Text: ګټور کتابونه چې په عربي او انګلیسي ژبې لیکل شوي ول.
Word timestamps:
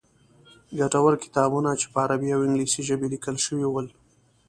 ګټور 0.77 1.13
کتابونه 1.23 1.69
چې 1.79 1.85
په 1.91 1.97
عربي 2.03 2.29
او 2.35 2.41
انګلیسي 2.45 2.81
ژبې 2.87 3.07
لیکل 3.13 3.35
شوي 3.45 3.67
ول. 3.69 3.87